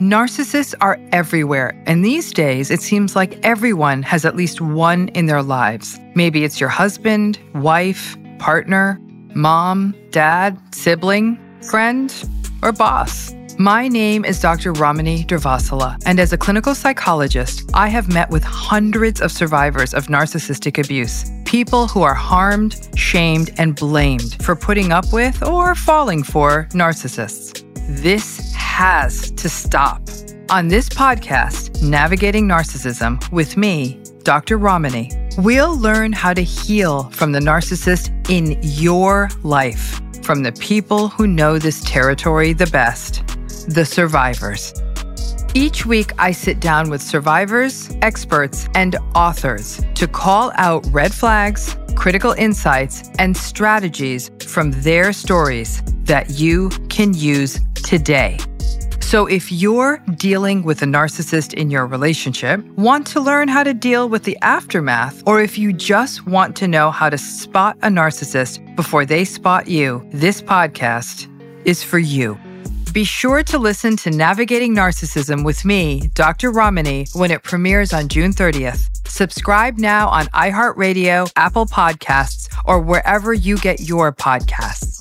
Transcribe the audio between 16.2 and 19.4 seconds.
a clinical psychologist, I have met with hundreds of